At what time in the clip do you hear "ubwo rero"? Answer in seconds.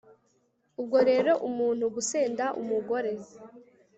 0.79-1.31